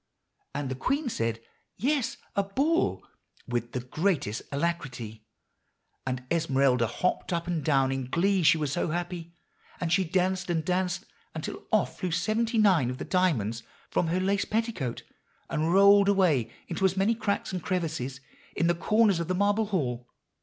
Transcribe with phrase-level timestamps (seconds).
[0.55, 1.41] "And the queen said,
[1.77, 3.05] 'Yes, a Ball,'
[3.47, 5.27] with the greatest alacrity.
[6.07, 9.35] And Esmeralda hopped up and down in glee, she was so happy;
[9.79, 13.61] and she danced and danced until off flew seventy nine of the diamonds
[13.91, 15.03] from her lace petticoat,
[15.51, 18.21] and rolled away into as many cracks and crevices
[18.55, 20.07] in the corners of the marble hall.